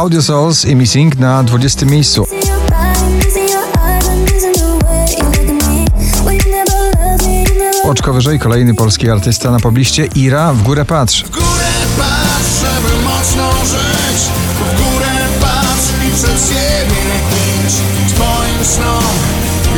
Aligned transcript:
Audio 0.00 0.22
Souls 0.22 0.64
i 0.64 0.76
Missing 0.76 1.18
na 1.18 1.42
20 1.42 1.86
miejscu. 1.86 2.26
Oczko 7.84 8.12
wyżej 8.12 8.38
kolejny 8.38 8.74
polski 8.74 9.10
artysta 9.10 9.50
na 9.50 9.60
pobliście 9.60 10.06
Ira 10.14 10.52
w 10.52 10.62
górę 10.62 10.84
patrz. 10.84 11.24
W 11.24 11.30
górę 11.30 11.70
patrz, 11.98 12.60
żeby 12.60 13.02
mocno 13.04 13.52
żyć 13.64 14.22
W 14.54 14.78
górę 14.78 15.28
patrz 15.40 16.08
i 16.08 16.14
przed 16.14 16.48
siebie 16.48 17.00
idź 17.68 18.12
Twoim 18.12 18.64
snom 18.64 19.14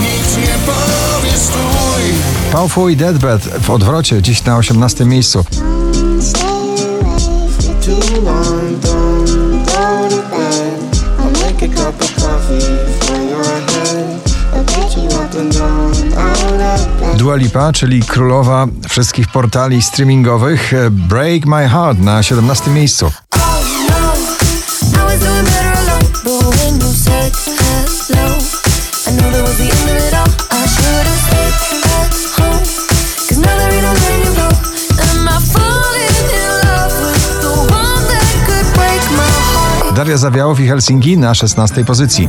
nikt 0.00 0.36
nie 0.36 0.58
powie 0.66 1.36
stój 1.36 2.52
Powerful 2.52 2.90
i 2.90 2.96
Deadbed 2.96 3.42
w 3.42 3.70
odwrocie 3.70 4.22
dziś 4.22 4.44
na 4.44 4.56
18 4.56 5.04
miejscu. 5.04 5.44
too 7.88 8.20
long, 8.20 8.77
cup 11.92 12.00
of 12.02 12.16
coffee 12.16 12.60
for 13.06 13.16
your. 13.22 13.48
Dua 17.16 17.36
Lipa, 17.36 17.72
czyli 17.72 18.02
królowa 18.02 18.66
wszystkich 18.88 19.28
portali 19.28 19.82
streamingowych 19.82 20.72
Break 20.90 21.46
My 21.46 21.68
Heart 21.68 21.98
na 21.98 22.22
17 22.22 22.70
miejscu. 22.70 23.06
Oh 23.06 23.40
no, 23.88 24.08
Daria 40.08 40.18
Zawiałow 40.18 40.60
i 40.60 40.66
Helsinki 40.66 41.18
na 41.18 41.34
16 41.34 41.84
pozycji. 41.84 42.28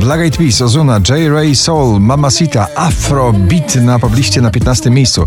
Black 0.00 0.20
Eyed 0.20 0.36
Peas, 0.36 0.62
Ozuna, 0.62 1.00
J. 1.08 1.32
Ray 1.32 1.56
Soul, 1.56 2.00
Mamacita, 2.00 2.66
Afro 2.76 3.32
Beat 3.32 3.74
na 3.74 3.98
pobliście 3.98 4.40
na 4.40 4.50
15 4.50 4.90
miejscu. 4.90 5.26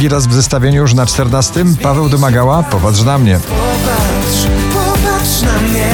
Drugi 0.00 0.14
raz 0.14 0.26
w 0.26 0.32
zestawieniu 0.32 0.80
już 0.80 0.94
na 0.94 1.06
14. 1.06 1.64
Paweł 1.82 2.08
Domagała, 2.08 2.62
popatrz 2.62 3.02
na 3.02 3.18
mnie. 3.18 3.40
Popatrz, 3.40 4.46
popatrz 4.72 5.42
na 5.42 5.68
mnie 5.68 5.88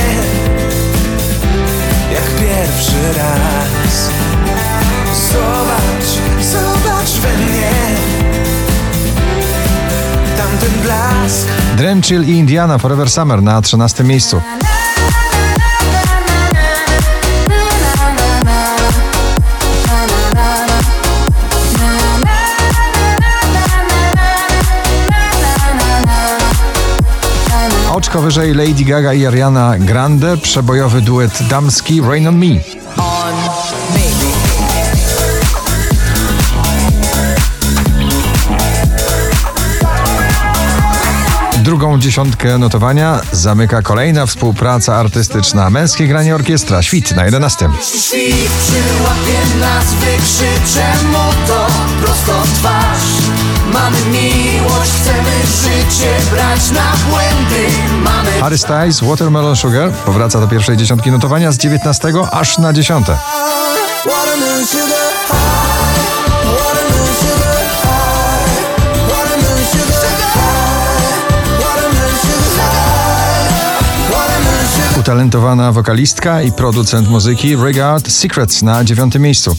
Jak 2.12 2.24
pierwszy 2.24 3.18
raz 3.18 4.10
Zobacz, 5.32 6.44
zobacz 6.44 7.10
we 7.10 7.36
mnie 7.44 7.70
Tamten 10.36 10.82
blask 10.82 11.48
Dream 11.76 12.02
Chill 12.02 12.24
i 12.24 12.30
Indiana 12.30 12.78
Forever 12.78 13.10
Summer 13.10 13.42
na 13.42 13.62
13 13.62 14.04
miejscu. 14.04 14.41
Oczko 28.06 28.22
wyżej 28.22 28.55
Lady 28.55 28.84
Gaga 28.84 29.12
i 29.12 29.27
Ariana 29.27 29.78
Grande, 29.78 30.37
przebojowy 30.37 31.00
duet 31.00 31.43
damski 31.49 32.00
Rain 32.00 32.28
on 32.28 32.39
Me. 32.39 32.47
Drugą 41.62 41.99
dziesiątkę 41.99 42.59
notowania 42.59 43.21
zamyka 43.33 43.83
kolejna 43.83 44.27
współpraca 44.27 44.97
artystyczna. 44.97 45.71
Męskie 45.71 46.06
granie 46.06 46.34
orkiestra, 46.34 46.83
świt 46.83 47.17
na 47.17 47.25
11. 47.25 47.69
Świt 47.83 48.50
przyłapie 48.67 49.61
nas, 49.61 49.84
wykrzycze 49.94 50.93
to 51.47 51.67
prosto 52.03 52.43
twarz 52.55 52.95
Mamy 53.72 53.99
miłość, 54.12 54.91
chcemy 55.03 55.31
życie 55.62 56.10
brać 56.31 56.71
na 56.71 56.93
błędy. 57.10 57.66
Mamy 58.04 58.31
Harry 58.41 58.59
Styles, 58.59 59.00
Watermelon 59.00 59.56
Sugar. 59.56 59.91
Powraca 59.93 60.41
do 60.41 60.49
pierwszej 60.49 60.77
dziesiątki 60.77 61.10
notowania 61.10 61.53
z 61.53 61.59
19 61.59 62.12
aż 62.32 62.59
na 62.59 62.72
10. 62.72 63.06
Watermelon 63.06 64.66
sugar 64.66 65.12
high, 65.28 65.37
watermelon 66.44 67.15
sugar 67.21 67.66
high, 67.82 68.47
watermelon 69.09 69.65
sugar 69.72 70.16
high, 70.32 71.19
watermelon 71.60 72.16
sugar 72.22 72.50
high, 72.56 74.12
watermelon 74.12 74.66
sugar. 74.76 75.00
Utalentowana 75.00 75.72
wokalistka 75.72 76.43
i 76.43 76.53
producent 76.53 77.09
muzyki 77.09 77.56
Regard 77.56 78.12
Secrets 78.12 78.62
na 78.62 78.84
9 78.84 79.15
miejscu. 79.19 79.56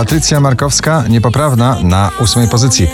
Patrycja 0.00 0.40
Markowska, 0.40 1.04
niepoprawna, 1.08 1.76
na 1.82 2.10
ósmej 2.20 2.48
pozycji. 2.48 2.88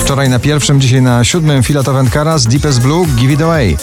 Wczoraj 0.00 0.28
na 0.28 0.38
pierwszym, 0.38 0.80
dzisiaj 0.80 1.02
na 1.02 1.24
siódmym 1.24 1.62
Filata 1.62 1.92
Wędkara 1.92 2.38
z 2.38 2.46
Deepest 2.46 2.80
Blue 2.80 3.06
Give 3.06 3.30
It 3.30 3.42
Away. 3.42 3.76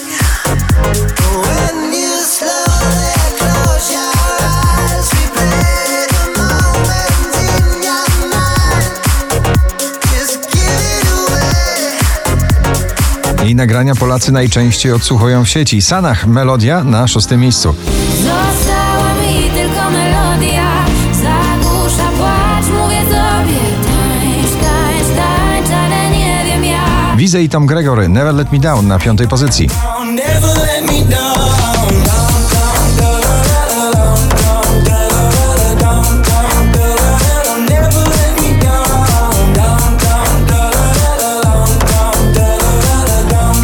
Jej 13.47 13.55
nagrania 13.55 13.95
Polacy 13.95 14.31
najczęściej 14.31 14.91
odsłuchują 14.91 15.45
w 15.45 15.49
sieci. 15.49 15.81
Sanach, 15.81 16.27
melodia 16.27 16.83
na 16.83 17.07
szóstym 17.07 17.41
miejscu. 17.41 17.75
Została 18.17 19.13
mi 19.13 19.49
tylko 19.49 19.91
melodia. 19.91 20.85
Zagłusza 21.11 22.09
płacz, 22.17 22.65
mówię 22.65 23.01
tobie. 23.01 23.59
Tańcz, 23.83 24.51
tańcz, 24.61 25.17
tańcz, 25.17 25.69
ale 25.69 26.09
nie 26.09 26.43
wiem 26.45 26.65
jak. 26.65 27.17
Wizy 27.17 27.43
i 27.43 27.49
Tom 27.49 27.65
Gregory, 27.65 28.09
Never 28.09 28.33
Let 28.35 28.51
Me 28.51 28.59
Down 28.59 28.87
na 28.87 28.99
piątej 28.99 29.27
pozycji. 29.27 29.69
Never 30.15 30.57
let 30.57 30.91
me 30.91 31.15
down. 31.15 31.26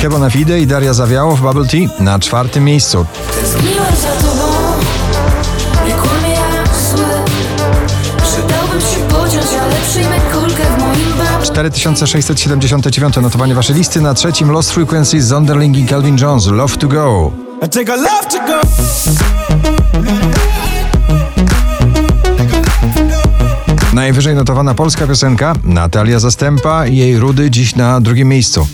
Down. 0.04 0.12
Kebona 0.12 0.30
Fide 0.30 0.60
i 0.60 0.68
Daria 0.68 0.94
Zawiałow, 0.94 1.42
Bubble 1.42 1.66
Tea 1.66 2.04
na 2.04 2.20
czwartym 2.20 2.64
miejscu. 2.64 3.06
Tęskniłem 3.36 3.96
za 4.02 4.28
tobą. 4.28 4.44
Nie 5.88 5.94
kłamie 5.94 6.30
jak 6.30 6.68
zły. 6.76 7.06
Przydałbym 8.24 8.82
się 8.82 9.08
pociąć, 9.10 9.48
ale 9.62 9.76
przyjmę 9.90 10.20
kulkę 10.20 10.64
w 10.64 10.80
moim 10.80 11.18
babce. 11.18 11.54
4679 11.54 13.16
notowanie 13.18 13.56
waszej 13.56 13.76
listy 13.76 14.02
na 14.02 14.14
trzecim 14.14 14.52
Lost 14.52 14.72
Frequencies 14.72 15.26
Zonderling 15.26 15.78
i 15.78 15.86
Calvin 15.86 16.18
Jones, 16.18 16.48
love 16.48 16.78
to 16.78 16.88
go. 16.88 17.32
Najwyżej 23.94 24.36
notowana 24.36 24.74
polska 24.74 25.08
piosenka 25.08 25.54
Natalia 25.64 26.20
Zastępa 26.20 26.88
i 26.88 26.98
jej 26.98 27.20
Rudy 27.20 27.52
dziś 27.52 27.76
na 27.76 28.02
drugim 28.02 28.28
miejscu. 28.28 28.68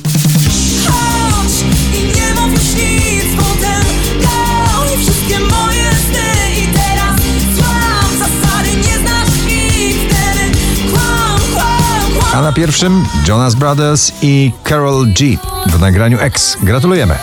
A 12.40 12.42
na 12.42 12.52
pierwszym 12.52 13.06
Jonas 13.28 13.56
Brothers 13.56 14.12
i 14.22 14.52
Carol 14.70 15.06
G 15.14 15.38
w 15.68 15.80
nagraniu 15.80 16.20
X. 16.20 16.58
Gratulujemy. 16.62 17.16